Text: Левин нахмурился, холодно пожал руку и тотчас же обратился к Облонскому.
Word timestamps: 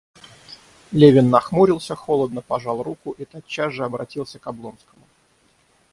Левин 0.93 1.29
нахмурился, 1.29 1.95
холодно 1.95 2.41
пожал 2.41 2.81
руку 2.81 3.11
и 3.11 3.23
тотчас 3.23 3.71
же 3.71 3.85
обратился 3.85 4.39
к 4.39 4.47
Облонскому. 4.47 5.05